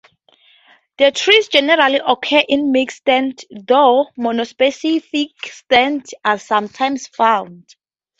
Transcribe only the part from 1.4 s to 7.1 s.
generally occur in mixed stands, though monospecific stands are sometimes